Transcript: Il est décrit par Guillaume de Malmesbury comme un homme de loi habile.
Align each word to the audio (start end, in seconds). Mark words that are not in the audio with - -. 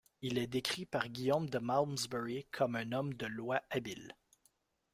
Il 0.23 0.39
est 0.39 0.47
décrit 0.47 0.87
par 0.87 1.09
Guillaume 1.09 1.47
de 1.47 1.59
Malmesbury 1.59 2.47
comme 2.51 2.75
un 2.75 2.91
homme 2.91 3.13
de 3.13 3.27
loi 3.27 3.61
habile. 3.69 4.15